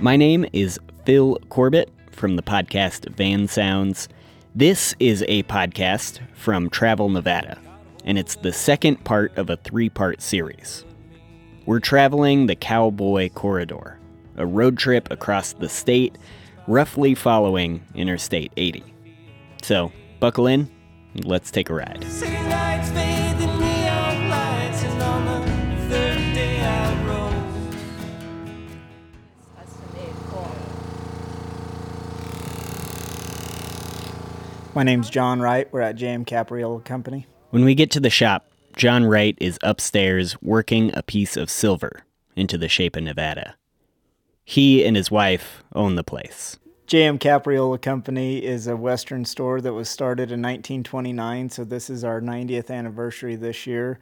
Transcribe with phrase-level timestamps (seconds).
[0.00, 4.08] My name is Phil Corbett from the podcast Van Sounds.
[4.54, 7.58] This is a podcast from Travel Nevada,
[8.04, 10.84] and it's the second part of a three part series.
[11.66, 13.98] We're traveling the Cowboy Corridor,
[14.36, 16.16] a road trip across the state,
[16.68, 18.84] roughly following Interstate 80.
[19.62, 19.90] So,
[20.20, 20.70] buckle in,
[21.24, 22.04] let's take a ride.
[34.78, 35.66] My name's John Wright.
[35.72, 37.26] We're at JM Capriola Company.
[37.50, 38.46] When we get to the shop,
[38.76, 42.04] John Wright is upstairs working a piece of silver
[42.36, 43.56] into the shape of Nevada.
[44.44, 46.60] He and his wife own the place.
[46.86, 52.04] JM Capriola Company is a Western store that was started in 1929, so this is
[52.04, 53.98] our 90th anniversary this year.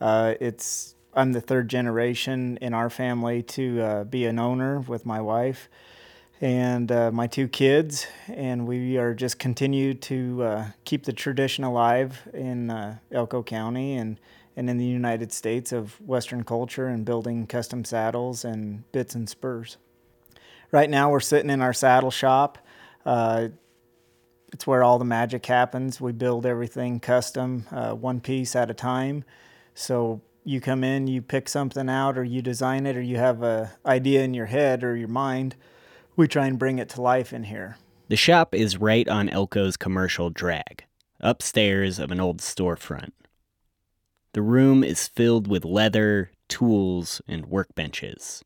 [0.00, 5.04] Uh, it's I'm the third generation in our family to uh, be an owner with
[5.04, 5.68] my wife
[6.40, 11.64] and uh, my two kids, and we are just continue to uh, keep the tradition
[11.64, 14.18] alive in uh, Elko County and
[14.56, 19.28] and in the United States of Western culture and building custom saddles and bits and
[19.28, 19.76] spurs.
[20.72, 22.58] Right now, we're sitting in our saddle shop.
[23.06, 23.48] Uh,
[24.52, 26.00] it's where all the magic happens.
[26.00, 29.24] We build everything custom, uh, one piece at a time.
[29.74, 33.42] So you come in, you pick something out, or you design it, or you have
[33.42, 35.54] a idea in your head or your mind.
[36.20, 37.78] We try and bring it to life in here.
[38.08, 40.84] The shop is right on Elko's commercial drag,
[41.18, 43.12] upstairs of an old storefront.
[44.34, 48.42] The room is filled with leather, tools, and workbenches.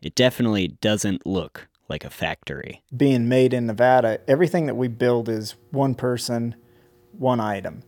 [0.00, 2.82] It definitely doesn't look like a factory.
[2.96, 6.54] being made in Nevada, everything that we build is one person,
[7.12, 7.82] one item.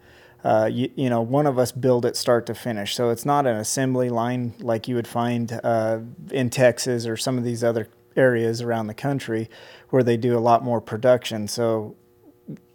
[0.45, 2.95] Uh, you, you know, one of us build it start to finish.
[2.95, 7.39] So it's not an assembly line like you would find uh, in Texas or some
[7.39, 9.48] of these other areas around the country
[9.90, 11.48] where they do a lot more production.
[11.48, 11.96] So,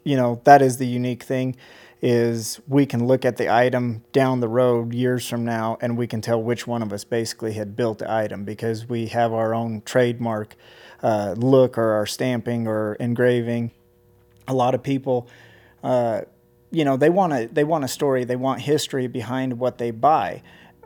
[0.03, 1.55] you know, that is the unique thing
[2.01, 6.05] is we can look at the item down the road years from now and we
[6.05, 9.55] can tell which one of us basically had built the item because we have our
[9.55, 10.55] own trademark
[11.01, 13.71] uh, look or our stamping or engraving
[14.47, 15.27] a lot of people
[15.83, 16.21] uh,
[16.71, 19.91] you know they want to they want a story they want history behind what they
[19.91, 20.41] buy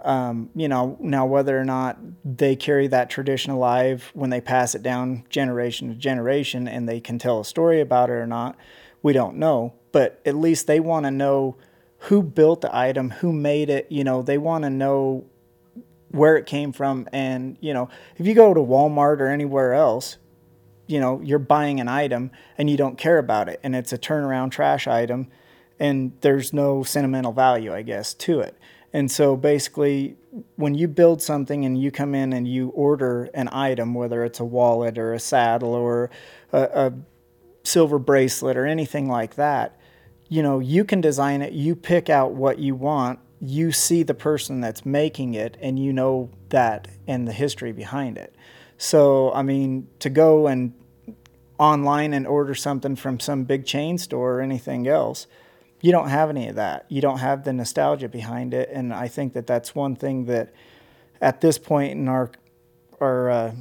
[0.06, 4.76] um, you know now whether or not they carry that tradition alive when they pass
[4.76, 8.58] it down generation to generation and they can tell a story about it or not
[9.02, 9.74] we don't know.
[9.92, 11.58] But at least they want to know
[12.04, 13.88] who built the item who made it.
[13.90, 15.26] You know they want to know
[16.10, 17.08] where it came from.
[17.12, 20.18] And you know if you go to walmart or anywhere else
[20.88, 23.60] you know you're buying an item and you don't care about it.
[23.64, 25.30] And it's a turnaround trash item
[25.80, 28.56] and there's no sentimental value i guess to it
[28.94, 30.16] and so basically
[30.56, 34.40] when you build something and you come in and you order an item whether it's
[34.40, 36.10] a wallet or a saddle or
[36.54, 36.94] a, a
[37.64, 39.80] silver bracelet or anything like that
[40.30, 41.52] you know you can design it.
[41.54, 43.20] You pick out what you want.
[43.42, 48.18] You see the person that's making it and you know that and the history behind
[48.18, 48.34] it.
[48.78, 50.74] So i mean to go and
[51.58, 55.28] online and order something from some big chain store or anything else
[55.82, 59.08] you don't have any of that you don't have the nostalgia behind it and i
[59.08, 60.54] think that that's one thing that
[61.22, 62.32] at this point in our
[63.00, 63.52] our uh,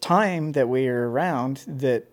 [0.00, 2.06] time that we are around that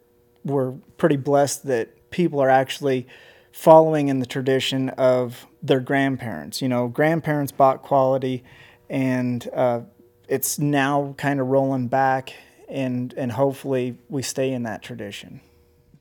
[0.43, 3.07] we're pretty blessed that people are actually
[3.51, 6.61] following in the tradition of their grandparents.
[6.61, 8.43] You know, grandparents bought quality,
[8.89, 9.81] and uh,
[10.27, 12.33] it's now kind of rolling back,
[12.67, 15.41] and and hopefully we stay in that tradition.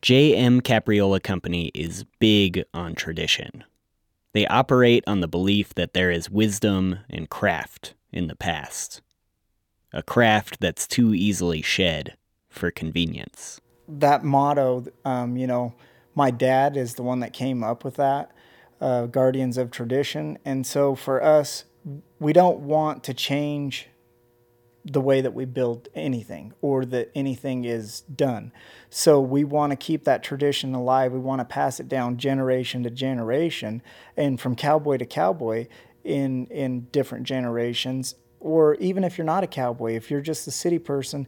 [0.03, 3.63] JM Capriola Company is big on tradition.
[4.33, 9.01] They operate on the belief that there is wisdom and craft in the past.
[9.93, 12.17] A craft that's too easily shed
[12.49, 13.61] for convenience.
[13.87, 15.73] that motto, um, you know,
[16.17, 18.33] my dad is the one that came up with that,
[18.81, 20.37] uh, Guardians of Tradition.
[20.45, 21.65] And so for us,
[22.19, 23.89] we don't want to change
[24.85, 28.53] the way that we build anything or that anything is done.
[28.91, 31.13] So we want to keep that tradition alive.
[31.13, 33.83] We want to pass it down generation to generation
[34.17, 35.69] and from cowboy to cowboy
[36.03, 40.51] in in different generations or even if you're not a cowboy, if you're just a
[40.51, 41.27] city person,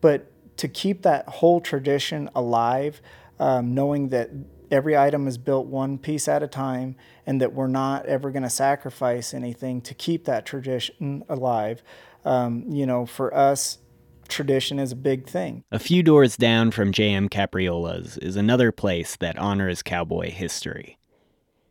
[0.00, 3.02] but to keep that whole tradition alive,
[3.38, 4.30] um, knowing that
[4.74, 8.42] every item is built one piece at a time and that we're not ever going
[8.42, 11.80] to sacrifice anything to keep that tradition alive.
[12.24, 13.78] Um, you know, for us,
[14.26, 15.62] tradition is a big thing.
[15.70, 20.98] A few doors down from JM Capriola's is another place that honors cowboy history.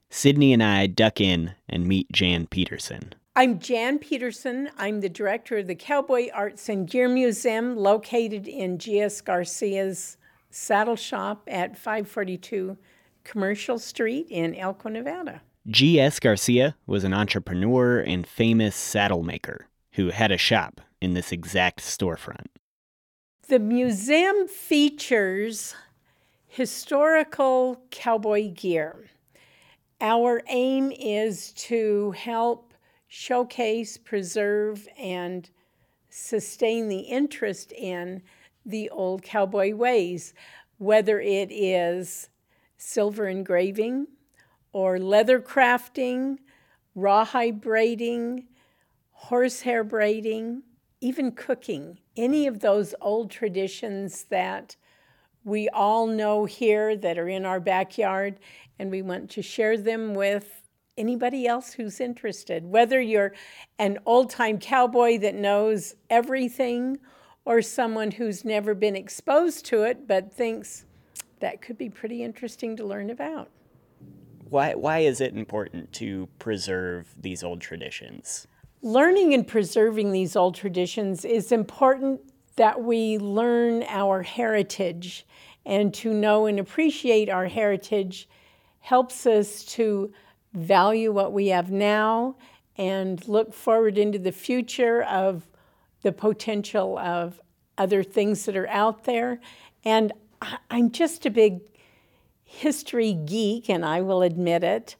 [0.09, 3.15] Sydney and I duck in and meet Jan Peterson.
[3.35, 4.69] I'm Jan Peterson.
[4.77, 9.21] I'm the director of the Cowboy Arts and Gear Museum located in G.S.
[9.21, 10.17] Garcia's
[10.51, 12.77] saddle shop at 542
[13.23, 15.41] Commercial Street in Elko, Nevada.
[15.67, 16.19] G.S.
[16.19, 21.79] Garcia was an entrepreneur and famous saddle maker who had a shop in this exact
[21.79, 22.47] storefront.
[23.47, 25.75] The museum features
[26.47, 29.09] historical cowboy gear.
[30.01, 32.73] Our aim is to help
[33.07, 35.49] showcase, preserve, and
[36.09, 38.21] sustain the interest in
[38.65, 40.33] the old cowboy ways,
[40.77, 42.29] whether it is
[42.83, 44.07] silver engraving
[44.73, 46.37] or leather crafting,
[46.95, 48.45] rawhide braiding,
[49.11, 50.63] horsehair braiding,
[50.99, 51.99] even cooking.
[52.17, 54.75] Any of those old traditions that
[55.43, 58.39] we all know here that are in our backyard,
[58.79, 60.61] and we want to share them with
[60.97, 62.65] anybody else who's interested.
[62.65, 63.33] Whether you're
[63.79, 66.99] an old time cowboy that knows everything,
[67.45, 70.85] or someone who's never been exposed to it but thinks
[71.43, 73.49] that could be pretty interesting to learn about.
[74.49, 78.47] Why, why is it important to preserve these old traditions?
[78.81, 82.21] Learning and preserving these old traditions is important
[82.55, 85.25] that we learn our heritage
[85.65, 88.29] and to know and appreciate our heritage
[88.79, 90.13] helps us to
[90.53, 92.37] value what we have now
[92.77, 95.45] and look forward into the future of
[96.03, 97.41] the potential of
[97.77, 99.41] other things that are out there.
[99.83, 100.15] And I-
[100.69, 101.61] I'm just a big
[102.43, 104.95] history geek, and I will admit it.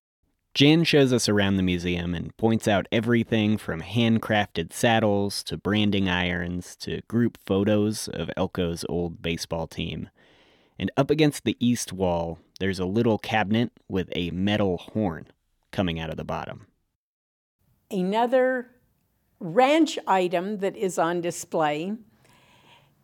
[0.54, 6.08] Jan shows us around the museum and points out everything from handcrafted saddles to branding
[6.08, 10.10] irons to group photos of Elko's old baseball team.
[10.78, 15.28] And up against the east wall, there's a little cabinet with a metal horn
[15.72, 16.68] coming out of the bottom.
[17.90, 18.70] Another
[19.40, 21.94] ranch item that is on display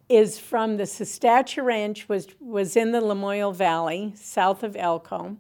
[0.10, 5.38] is from the Sistacha Ranch, was, was in the Lamoille Valley, south of Elko.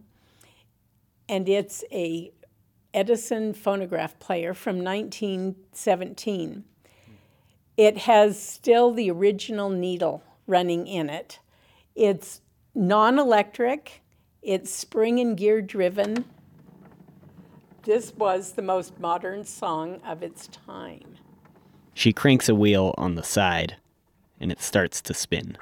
[1.27, 2.31] And it's a
[2.93, 6.63] Edison phonograph player from 1917.
[7.77, 11.39] It has still the original needle running in it.
[11.95, 12.41] It's
[12.75, 14.01] non-electric,
[14.41, 16.25] it's spring and gear driven.
[17.83, 21.15] This was the most modern song of its time.
[21.93, 23.77] She cranks a wheel on the side,
[24.39, 25.57] and it starts to spin.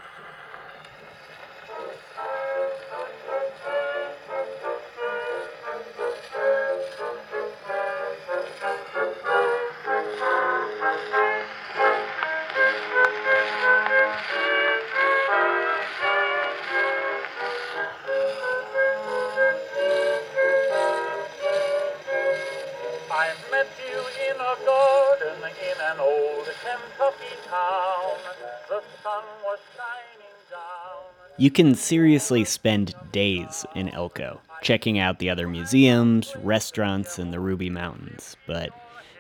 [31.40, 37.40] You can seriously spend days in Elko, checking out the other museums, restaurants, and the
[37.40, 38.72] Ruby Mountains, but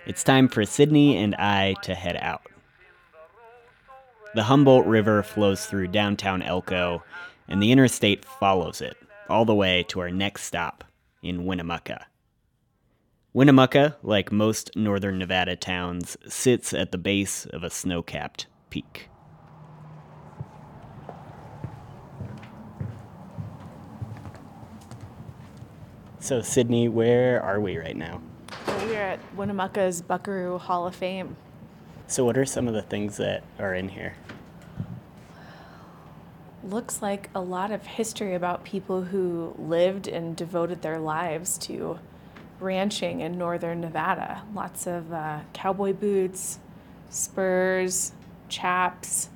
[0.07, 2.41] it's time for Sydney and I to head out.
[4.33, 7.03] The Humboldt River flows through downtown Elko,
[7.47, 8.97] and the interstate follows it
[9.29, 10.83] all the way to our next stop
[11.21, 12.07] in Winnemucca.
[13.33, 19.09] Winnemucca, like most northern Nevada towns, sits at the base of a snow capped peak.
[26.27, 28.21] So, Sydney, where are we right now?
[28.67, 31.37] We're at Winnemucca's Buckaroo Hall of Fame.
[32.07, 34.13] So, what are some of the things that are in here?
[36.65, 41.97] Looks like a lot of history about people who lived and devoted their lives to
[42.59, 44.43] ranching in northern Nevada.
[44.53, 46.59] Lots of uh, cowboy boots,
[47.09, 48.11] spurs,
[48.49, 49.29] chaps,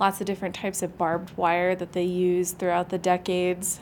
[0.00, 3.78] lots of different types of barbed wire that they used throughout the decades.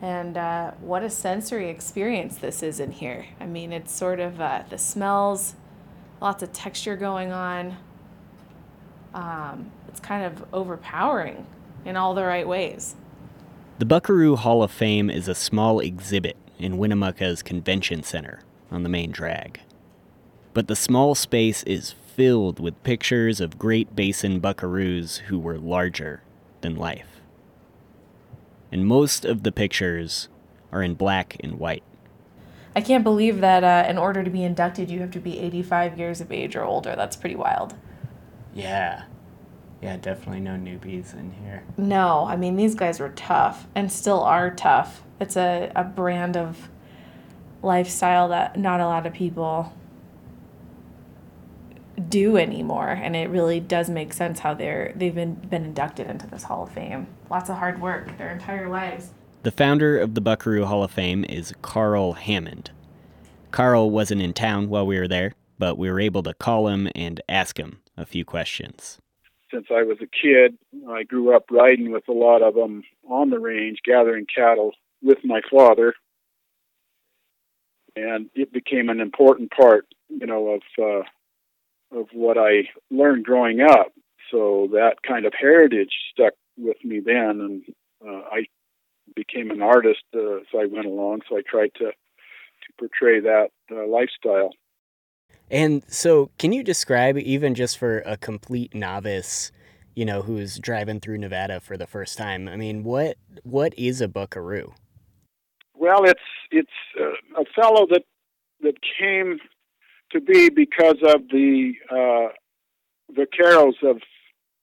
[0.00, 3.26] And uh, what a sensory experience this is in here.
[3.40, 5.54] I mean, it's sort of uh, the smells,
[6.20, 7.76] lots of texture going on.
[9.12, 11.46] Um, it's kind of overpowering
[11.84, 12.94] in all the right ways.
[13.78, 18.40] The Buckaroo Hall of Fame is a small exhibit in Winnemucca's convention center
[18.70, 19.60] on the main drag.
[20.54, 26.22] But the small space is filled with pictures of Great Basin buckaroos who were larger
[26.60, 27.20] than life.
[28.70, 30.28] And most of the pictures
[30.72, 31.82] are in black and white.
[32.76, 35.98] I can't believe that uh, in order to be inducted, you have to be 85
[35.98, 36.94] years of age or older.
[36.94, 37.74] That's pretty wild.
[38.54, 39.04] Yeah.
[39.80, 41.64] Yeah, definitely no newbies in here.
[41.76, 45.02] No, I mean, these guys were tough and still are tough.
[45.20, 46.68] It's a, a brand of
[47.62, 49.72] lifestyle that not a lot of people
[51.98, 56.26] do anymore and it really does make sense how they're they've been been inducted into
[56.26, 59.10] this hall of fame lots of hard work their entire lives
[59.42, 62.70] The founder of the Buckaroo Hall of Fame is Carl Hammond.
[63.50, 66.88] Carl wasn't in town while we were there, but we were able to call him
[66.94, 68.98] and ask him a few questions.
[69.52, 70.58] since I was a kid.
[70.90, 75.18] I grew up riding with a lot of them on the range, gathering cattle with
[75.24, 75.94] my father,
[77.96, 81.02] and it became an important part, you know, of uh,
[81.92, 83.92] of what I learned growing up.
[84.30, 87.62] So that kind of heritage stuck with me then, and
[88.06, 88.46] uh, I
[89.16, 91.22] became an artist uh, as I went along.
[91.28, 94.50] So I tried to to portray that uh, lifestyle.
[95.50, 99.50] And so, can you describe, even just for a complete novice,
[99.94, 102.48] you know, who's driving through Nevada for the first time?
[102.48, 104.74] I mean, what what is a buckaroo?
[105.74, 108.02] Well, it's it's uh, a fellow that
[108.60, 109.38] that came
[110.12, 112.32] to be because of the uh,
[113.12, 114.00] vaqueros of,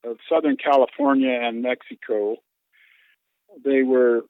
[0.03, 2.37] of Southern California and Mexico.
[3.63, 4.21] They were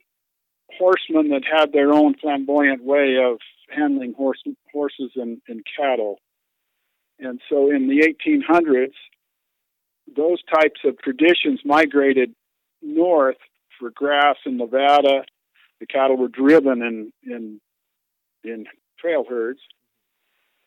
[0.77, 4.41] horsemen that had their own flamboyant way of handling horse,
[4.71, 6.19] horses and, and cattle.
[7.19, 8.93] And so in the 1800s,
[10.15, 12.33] those types of traditions migrated
[12.81, 13.37] north
[13.79, 15.23] for grass in Nevada.
[15.79, 17.59] The cattle were driven in in
[18.43, 18.65] in
[18.99, 19.59] trail herds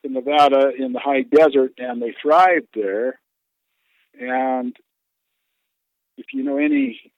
[0.05, 3.21] in Nevada in the high desert, and they thrived there.
[4.19, 4.77] And
[6.17, 7.13] if you know any,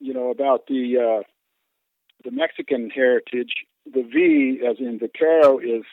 [0.00, 1.22] you know about the uh,
[2.24, 3.52] the Mexican heritage,
[3.84, 5.84] the V, as in vaquero, is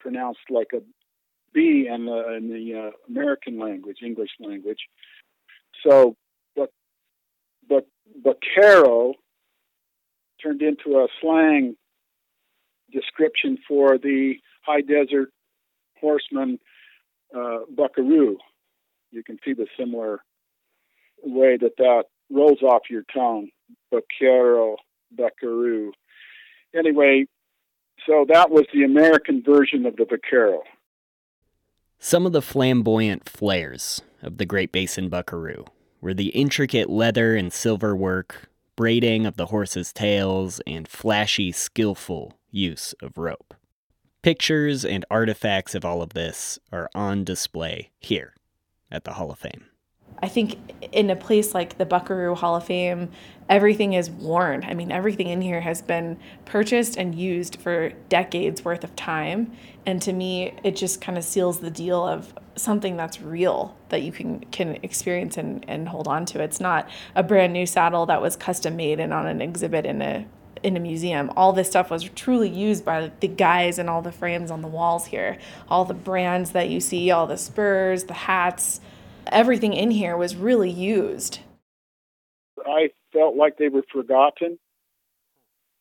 [0.00, 0.80] pronounced like a
[1.52, 4.80] B in the in the uh, American language, English language.
[5.86, 6.16] So,
[6.56, 6.70] but
[7.68, 7.86] but
[8.22, 9.14] vaquero
[10.42, 11.76] turned into a slang
[12.92, 15.30] description for the high desert
[16.00, 16.58] horseman
[17.36, 18.38] uh, buckaroo.
[19.10, 20.20] You can see the similar
[21.22, 23.48] way that that rolls off your tongue,
[23.92, 24.76] vaquero,
[25.10, 25.92] buckaroo.
[26.74, 27.26] Anyway,
[28.06, 30.62] so that was the American version of the vaquero.
[31.98, 35.64] Some of the flamboyant flares of the Great Basin buckaroo
[36.00, 42.38] were the intricate leather and silver work, braiding of the horses' tails, and flashy, skillful
[42.50, 43.54] use of rope.
[44.28, 48.34] Pictures and artifacts of all of this are on display here
[48.90, 49.64] at the Hall of Fame.
[50.22, 50.58] I think
[50.92, 53.08] in a place like the Buckaroo Hall of Fame,
[53.48, 54.64] everything is worn.
[54.64, 59.50] I mean, everything in here has been purchased and used for decades worth of time.
[59.86, 64.02] And to me, it just kind of seals the deal of something that's real that
[64.02, 66.42] you can can experience and, and hold on to.
[66.42, 70.02] It's not a brand new saddle that was custom made and on an exhibit in
[70.02, 70.26] a
[70.62, 71.30] in a museum.
[71.36, 74.68] All this stuff was truly used by the guys and all the frames on the
[74.68, 75.38] walls here.
[75.68, 78.80] All the brands that you see, all the spurs, the hats,
[79.26, 81.40] everything in here was really used.
[82.66, 84.58] I felt like they were forgotten.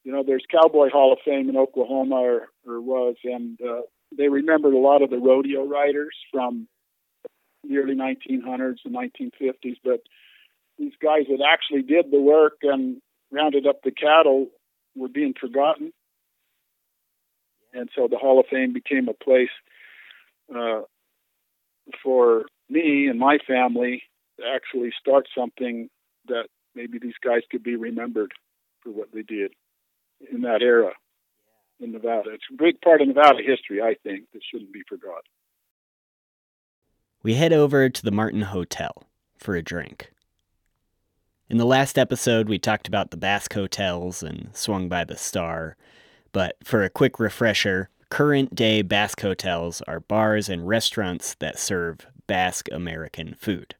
[0.03, 3.81] You know, there's Cowboy Hall of Fame in Oklahoma, or, or was, and uh,
[4.17, 6.67] they remembered a lot of the rodeo riders from
[7.67, 10.01] the early 1900s and 1950s, but
[10.77, 14.47] these guys that actually did the work and rounded up the cattle
[14.97, 15.93] were being forgotten.
[17.73, 19.49] And so the Hall of Fame became a place
[20.53, 20.81] uh,
[22.03, 24.03] for me and my family
[24.39, 25.89] to actually start something
[26.27, 28.31] that maybe these guys could be remembered
[28.81, 29.51] for what they did
[30.31, 30.93] in that era
[31.79, 32.31] in Nevada.
[32.33, 35.21] It's a big part of Nevada history, I think, that shouldn't be forgotten.
[37.23, 39.03] We head over to the Martin Hotel
[39.37, 40.11] for a drink.
[41.49, 45.77] In the last episode, we talked about the Basque hotels and swung by the Star.
[46.33, 52.05] But for a quick refresher, current day Basque hotels are bars and restaurants that serve
[52.27, 53.75] Basque American food.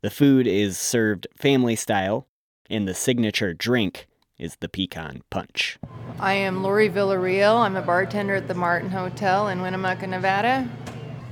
[0.00, 2.26] The food is served family style,
[2.70, 4.06] and the signature drink
[4.38, 5.78] is the Picon punch.
[6.18, 7.56] I am Lori Villarreal.
[7.56, 10.66] I'm a bartender at the Martin Hotel in Winnemucca, Nevada.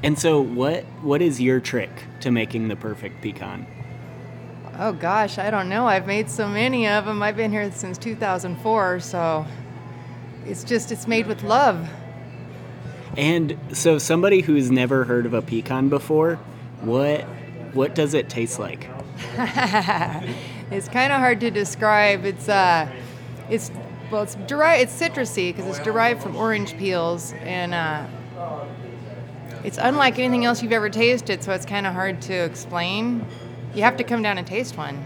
[0.03, 1.91] And so, what what is your trick
[2.21, 3.67] to making the perfect Picon?
[4.81, 5.89] Oh gosh, I don't know.
[5.89, 7.21] I've made so many of them.
[7.21, 9.45] I've been here since 2004, so
[10.47, 11.89] it's just it's made with love.
[13.17, 16.37] And so, somebody who's never heard of a Picon before,
[16.81, 17.23] what
[17.75, 18.89] what does it taste like?
[19.37, 22.25] it's kind of hard to describe.
[22.25, 22.89] It's uh,
[23.51, 23.73] it's
[24.13, 24.83] well, it's derived.
[24.83, 28.07] It's citrusy because it's derived from orange peels, and uh,
[29.65, 31.43] it's unlike anything else you've ever tasted.
[31.43, 33.27] So it's kind of hard to explain.
[33.75, 35.05] You have to come down and taste one.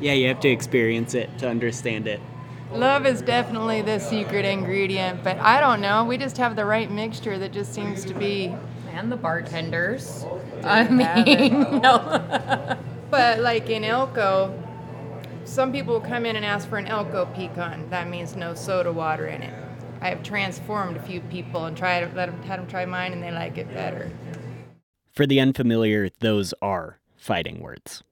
[0.00, 2.20] Yeah, you have to experience it to understand it.
[2.72, 6.04] Love is definitely the secret ingredient, but I don't know.
[6.04, 8.54] We just have the right mixture that just seems to be.
[8.92, 10.24] And the bartenders.
[10.64, 12.76] I mean, no.
[13.10, 14.56] But like in Elko,
[15.44, 17.88] some people will come in and ask for an Elko Picon.
[17.90, 19.54] That means no soda water in it.
[20.00, 23.22] I have transformed a few people and tried let them had them try mine, and
[23.22, 24.10] they like it better.
[25.12, 28.02] For the unfamiliar, those are fighting words.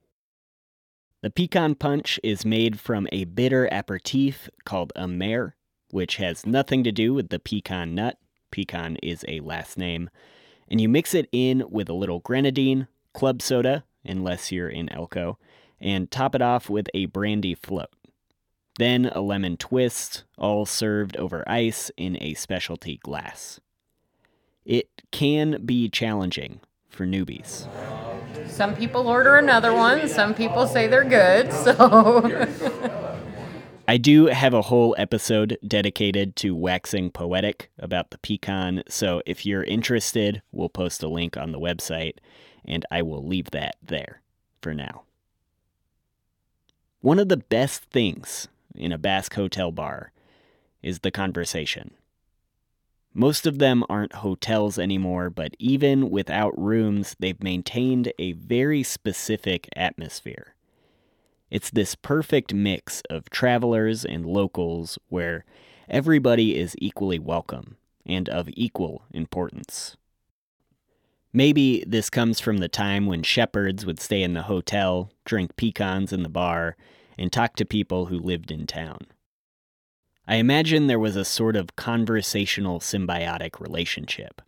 [1.22, 5.56] The Picon punch is made from a bitter aperitif called Amer,
[5.90, 8.18] which has nothing to do with the pecan nut.
[8.52, 10.10] Picon is a last name.
[10.68, 15.38] And you mix it in with a little grenadine, club soda, unless you're in Elko,
[15.80, 17.90] and top it off with a brandy float.
[18.78, 23.58] Then a lemon twist, all served over ice in a specialty glass.
[24.64, 27.66] It can be challenging for newbies.
[28.46, 30.08] Some people order another one.
[30.08, 31.52] Some people say they're good.
[31.58, 33.14] So
[33.88, 39.46] I do have a whole episode dedicated to waxing poetic about the Picon, so if
[39.46, 42.16] you're interested, we'll post a link on the website,
[42.66, 44.20] and I will leave that there
[44.60, 45.04] for now.
[47.00, 50.12] One of the best things in a Basque hotel bar
[50.82, 51.92] is the conversation.
[53.18, 59.68] Most of them aren't hotels anymore, but even without rooms, they've maintained a very specific
[59.74, 60.54] atmosphere.
[61.50, 65.44] It's this perfect mix of travelers and locals where
[65.88, 69.96] everybody is equally welcome and of equal importance.
[71.32, 76.12] Maybe this comes from the time when shepherds would stay in the hotel, drink Picons
[76.12, 76.76] in the bar,
[77.18, 79.08] and talk to people who lived in town.
[80.30, 84.42] I imagine there was a sort of conversational symbiotic relationship,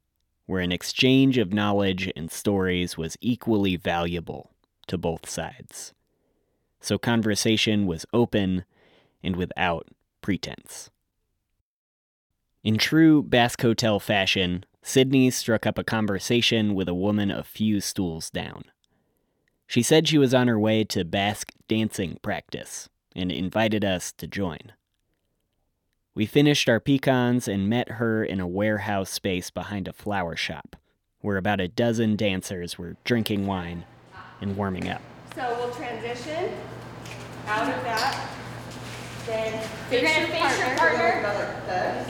[0.45, 4.51] where an exchange of knowledge and stories was equally valuable
[4.89, 5.95] to both sides.
[6.83, 8.67] So conversation was open
[9.23, 9.89] and without
[10.21, 10.91] pretense.
[12.63, 17.81] In true Basque Hotel fashion, Sydney struck up a conversation with a woman a few
[17.81, 18.65] stools down.
[19.67, 24.27] She said she was on her way to Basque dancing practice and invited us to
[24.27, 24.73] join.
[26.21, 30.77] We finished our Picons and met her in a warehouse space behind a flower shop,
[31.23, 33.87] where about a dozen dancers were drinking wine
[34.39, 35.01] and warming up.
[35.35, 36.53] So we'll transition
[37.47, 38.29] out of that.
[39.25, 41.23] Then You're face gonna your face your partner.
[41.23, 42.05] partner.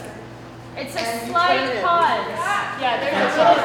[0.75, 2.81] It's a And slight pause.
[2.81, 3.63] Yeah, there's a little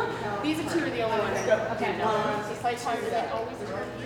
[0.00, 0.42] pause.
[0.42, 1.38] These are two are the only ones.
[1.76, 2.42] Okay, no.
[2.48, 3.58] So slight pause is that always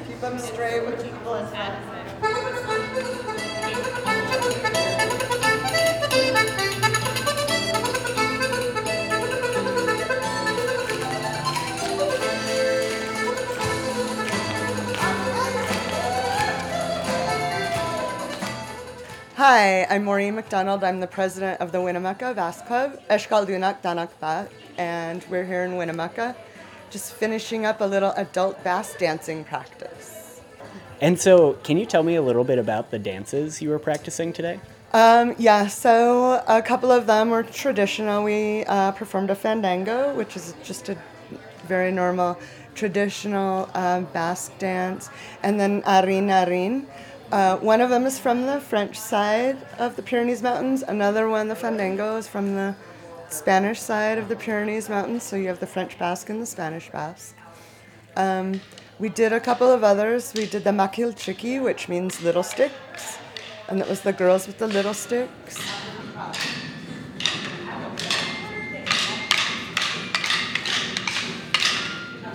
[0.08, 1.04] Keep them straight with
[19.46, 20.82] Hi, I'm Maureen McDonald.
[20.82, 25.76] I'm the president of the Winnemucca Basque Club, Euskaldunak Danak Bat, and we're here in
[25.76, 26.34] Winnemucca
[26.88, 30.40] just finishing up a little adult Basque dancing practice.
[31.02, 34.32] And so, can you tell me a little bit about the dances you were practicing
[34.32, 34.60] today?
[34.94, 38.24] Um, yeah, so a couple of them were traditional.
[38.24, 40.96] We uh, performed a fandango, which is just a
[41.66, 42.38] very normal
[42.74, 45.10] traditional um, Basque dance,
[45.42, 46.86] and then arin arin.
[47.32, 50.82] Uh, one of them is from the French side of the Pyrenees Mountains.
[50.82, 52.76] Another one, the fandango, is from the
[53.28, 55.22] Spanish side of the Pyrenees Mountains.
[55.24, 57.34] So you have the French Basque and the Spanish Basque.
[58.16, 58.60] Um,
[58.98, 60.32] we did a couple of others.
[60.34, 63.18] We did the makil txiki, which means little sticks,
[63.68, 65.58] and that was the girls with the little sticks.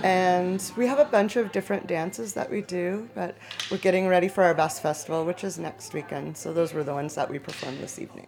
[0.02, 3.34] And we have a bunch of different dances that we do, but
[3.70, 6.36] we're getting ready for our Basque Festival, which is next weekend.
[6.36, 8.26] So those were the ones that we performed this evening.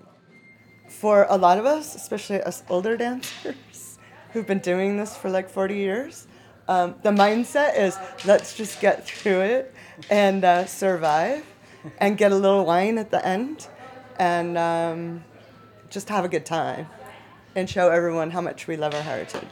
[0.89, 3.99] For a lot of us, especially us older dancers
[4.33, 6.29] who've been doing this for like 40 years,
[6.69, 9.75] um, the mindset is let's just get through it
[10.11, 11.45] and uh, survive
[11.99, 13.67] and get a little wine at the end
[14.19, 15.25] and um,
[15.91, 16.87] just have a good time
[17.57, 19.43] and show everyone how much we love our heritage.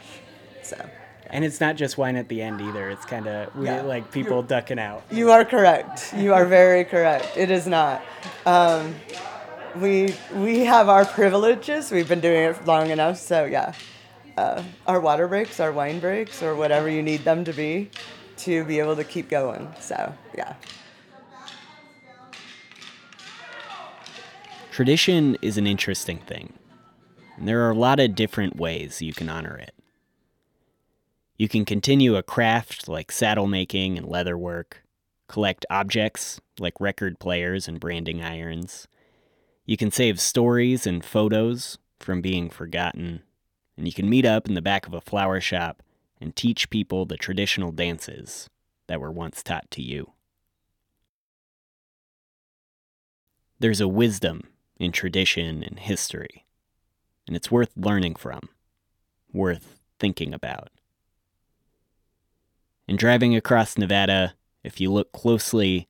[0.63, 0.89] So.
[1.31, 2.89] And it's not just wine at the end either.
[2.89, 3.81] It's kind of Yeah.
[3.81, 5.03] like people ducking out.
[5.09, 6.13] You are correct.
[6.15, 7.37] You are very correct.
[7.37, 8.01] It is not.
[8.45, 8.95] Um,
[9.77, 11.89] we we have our privileges.
[11.91, 13.17] We've been doing it long enough.
[13.17, 13.73] So yeah,
[14.37, 17.89] uh, our water breaks, our wine breaks, or whatever you need them to be,
[18.37, 19.73] to be able to keep going.
[19.79, 20.55] So yeah.
[24.71, 26.53] Tradition is an interesting thing.
[27.37, 29.73] And there are a lot of different ways you can honor it.
[31.41, 34.83] You can continue a craft like saddle making and leather work,
[35.27, 38.87] collect objects like record players and branding irons.
[39.65, 43.23] You can save stories and photos from being forgotten.
[43.75, 45.81] And you can meet up in the back of a flower shop
[46.19, 48.47] and teach people the traditional dances
[48.85, 50.11] that were once taught to you.
[53.57, 54.43] There's a wisdom
[54.79, 56.45] in tradition and history,
[57.25, 58.41] and it's worth learning from,
[59.33, 60.69] worth thinking about.
[62.91, 64.33] And driving across Nevada,
[64.65, 65.87] if you look closely,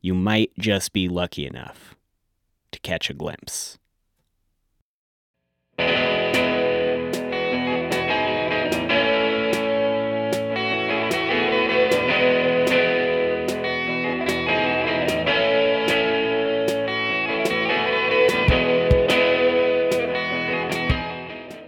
[0.00, 1.94] you might just be lucky enough
[2.72, 3.78] to catch a glimpse.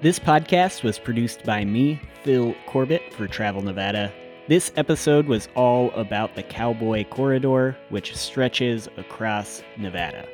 [0.03, 4.13] This podcast was produced by me, Phil Corbett, for Travel Nevada.
[4.49, 10.27] This episode was all about the Cowboy Corridor, which stretches across Nevada,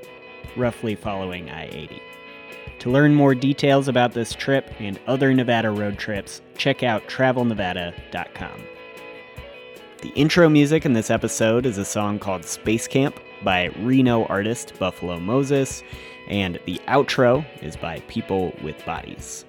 [0.57, 2.01] roughly following I 80.
[2.79, 8.63] To learn more details about this trip and other Nevada road trips, check out travelnevada.com.
[10.03, 14.73] The intro music in this episode is a song called Space Camp by Reno artist
[14.79, 15.83] Buffalo Moses,
[16.29, 19.45] and the outro is by People with Bodies.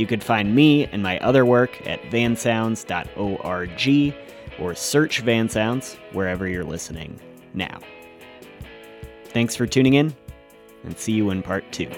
[0.00, 4.14] You could find me and my other work at vansounds.org
[4.58, 7.20] or search Van Sounds wherever you're listening
[7.52, 7.80] now.
[9.26, 10.16] Thanks for tuning in,
[10.84, 11.90] and see you in part two.